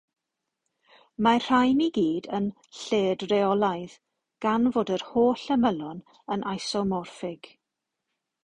Mae'r 1.25 1.43
rhain 1.47 1.83
i 1.87 1.89
gyd 1.97 2.29
yn 2.37 2.47
"lled-reolaidd" 2.79 3.95
gan 4.47 4.67
fod 4.79 4.93
yr 4.97 5.07
holl 5.11 5.47
ymylon 5.57 6.05
yn 6.37 6.47
isomorffig. 6.57 7.53